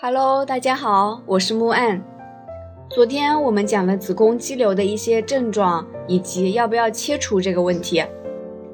[0.00, 2.02] Hello，大家好，我是木岸。
[2.90, 8.04] 昨天我们讲了子宫肌瘤的一些症状以及要不要切除这个问题。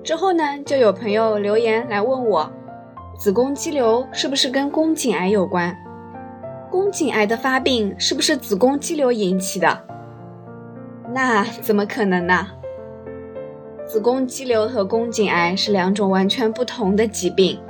[0.03, 2.51] 之后呢，就有朋友留言来问我，
[3.19, 5.77] 子宫肌瘤是不是跟宫颈癌有关？
[6.71, 9.79] 宫颈癌的发病是不是子宫肌瘤引起的？
[11.13, 12.47] 那怎么可能呢？
[13.87, 17.61] 子宫肌瘤和宫颈癌是两种完全不同的疾病。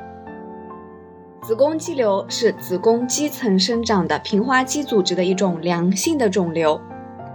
[1.43, 6.79] 子宫肌瘤是子宫肌层生长的平滑肌组织的一种良性的肿瘤，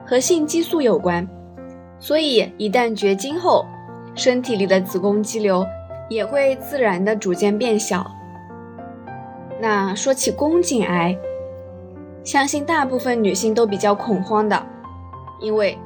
[0.06, 1.28] 和性激素有关，
[2.00, 3.66] 所以一旦绝经后，
[4.14, 5.66] 身体里的子宫肌瘤
[6.08, 8.06] 也会自然的逐渐变小。
[9.60, 11.18] 那说起宫颈癌，
[12.24, 14.66] 相信大部分女性都比较恐慌的，
[15.42, 15.78] 因为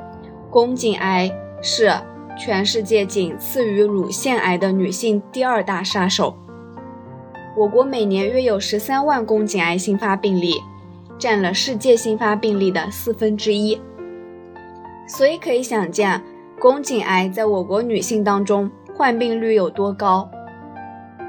[0.52, 1.90] 宫颈癌是
[2.38, 6.36] 全世界仅次于乳腺癌的女性第二大杀手。
[7.60, 10.54] 我国每年约有十三万宫颈癌新发病例，
[11.18, 13.78] 占了世界新发病例的四分之一。
[15.06, 16.22] 所以可以想见，
[16.58, 20.32] 宫颈癌在我国女性当中患病率有多高。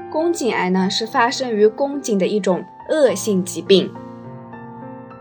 [0.09, 3.91] 宫颈癌呢是发生于宫颈的一种恶性疾病。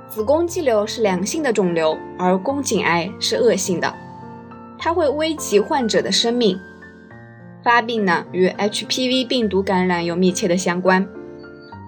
[0.09, 3.93] 子宫肌瘤是良性的肿瘤，而宫颈癌是恶性的，
[4.79, 6.57] 它会危及患者的生命。
[7.71, 11.07] 发病呢与 HPV 病毒感染有密切的相关。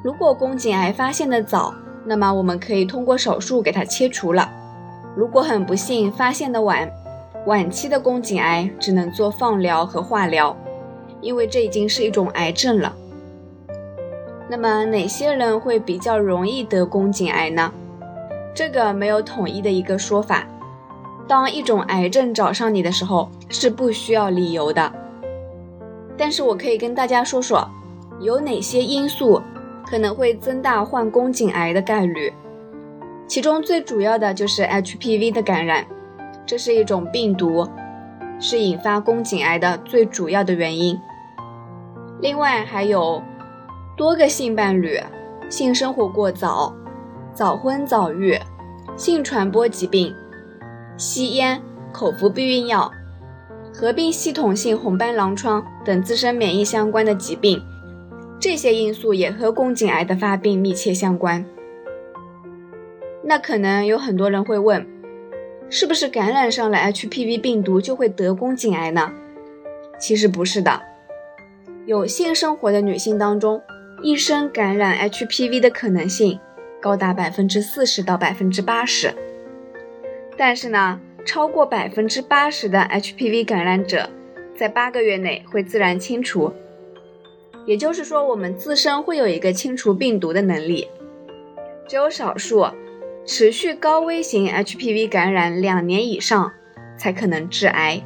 [0.05, 4.49] 如果宫颈癌发现的早，那么我们可以通过手术给它切除了。
[5.17, 6.89] 如果很不幸发现的晚，
[7.49, 10.57] 晚期的宫颈癌只能做放疗和化疗，
[11.21, 12.95] 因为这已经是一种癌症了。
[14.49, 17.73] 那么哪些人会比较容易得宫颈癌呢？
[18.55, 20.47] 这个没有统一的一个说法。
[21.27, 24.93] 当一种癌症找上你的时候，是不需要理由的。
[26.23, 27.69] 但是我可以跟大家说说，
[28.21, 29.43] 有哪些因素
[29.85, 32.33] 可能会增大患宫颈癌的概率。
[33.27, 35.85] 其中最主要的就是 HPV 的感染，
[36.47, 37.69] 这是一种病毒，
[38.39, 40.97] 是引发宫颈癌的最主要的原因。
[42.21, 43.21] 另外还有
[43.97, 45.01] 多个性伴侣、
[45.49, 46.73] 性生活过早、
[47.35, 48.39] 早婚早育、
[48.97, 50.15] 性传播疾病、
[50.97, 51.61] 吸烟、
[51.93, 52.93] 口服避孕药。
[53.73, 57.63] 合并系统性红斑狼疮等自身免疫相关的疾病，
[58.39, 61.45] 这些因素也和宫颈癌的发病密切相关。
[63.25, 64.87] 那可能有很多人会问，
[65.71, 69.11] 是不是感染上了 HPV 病毒就会得宫颈癌呢？
[69.99, 70.83] 其实不是的，
[71.87, 73.63] 有性生活的女性当中，
[74.03, 76.39] 一生感染 HPV 的可能性
[76.81, 79.15] 高达百分之四十到百分之八十。
[80.37, 81.01] 但是呢？
[81.25, 84.09] 超过百分之八十的 HPV 感染者，
[84.57, 86.53] 在八个月内会自然清除，
[87.65, 90.89] 也就是说，我们自身会有一个清除病毒的能力。
[91.89, 92.67] 只有少数
[93.25, 96.53] 持续高危型 HPV 感染两年以上，
[96.97, 98.03] 才可能致癌。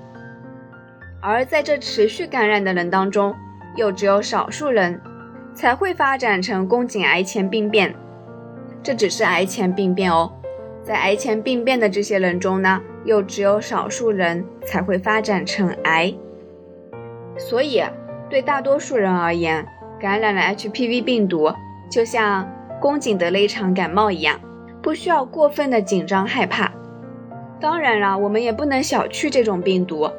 [1.22, 3.34] 而在这持续感染的人当中，
[3.77, 5.00] 又只有少数人
[5.54, 7.94] 才会发展成宫颈癌前病变。
[8.83, 10.33] 这只是癌前病变哦，
[10.83, 12.81] 在癌前病变的这些人中呢？
[13.06, 16.12] 又只有少数人才会发展成癌，
[17.38, 17.82] 所以
[18.28, 19.64] 对大多数人而言，
[19.98, 21.50] 感染了 HPV 病毒
[21.88, 22.46] 就像
[22.80, 24.40] 宫颈得了一场感冒一样，
[24.82, 26.72] 不需要过分的紧张害怕。
[27.60, 30.10] 当然了，我们也不能小觑这种病毒，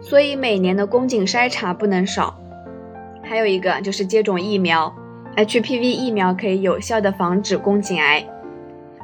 [0.00, 2.38] 所以每年的宫颈筛查不能少。
[3.22, 4.94] 还有一个就是接种疫苗
[5.36, 8.24] ，HPV 疫苗可以有效的防止宫颈癌。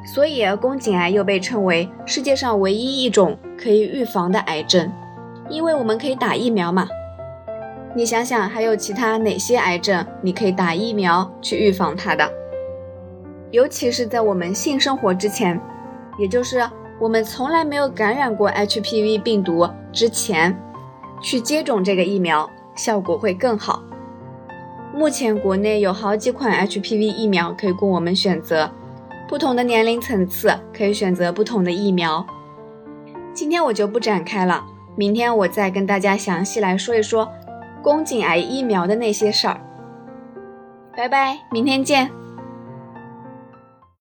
[0.05, 4.91] 所以，宫颈癌又被称为世界上唯一一种可以预防的癌症，
[5.49, 6.87] 因为我们可以打疫苗嘛。
[7.95, 12.29] 你想想，还有其他哪些癌症你可以打疫苗去预防它的？
[13.51, 15.59] 尤其是在我们性生活之前，
[16.17, 16.67] 也就是
[16.99, 20.59] 我们从来没有感染过 HPV 病毒之前，
[21.21, 23.81] 去接种这个疫苗，效果会更好。
[24.93, 28.69] 目前国内有好几款 HPV 疫苗可以供我们选择。
[29.27, 32.25] 不同的年龄层次可以选择不同的疫苗。
[33.33, 34.63] 今天我就不展开了，
[34.95, 37.31] 明天我再跟大家详细来说一说
[37.81, 39.59] 宫颈癌疫苗的那些事儿。
[40.95, 42.22] 拜拜，明天见。